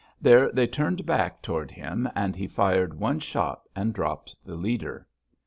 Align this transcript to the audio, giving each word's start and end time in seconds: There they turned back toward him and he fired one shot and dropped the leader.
There 0.19 0.51
they 0.51 0.65
turned 0.65 1.05
back 1.05 1.43
toward 1.43 1.69
him 1.69 2.09
and 2.15 2.35
he 2.35 2.47
fired 2.47 2.99
one 2.99 3.19
shot 3.19 3.67
and 3.75 3.93
dropped 3.93 4.35
the 4.43 4.55
leader. 4.55 5.05